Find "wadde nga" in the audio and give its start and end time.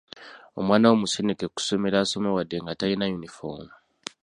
2.35-2.77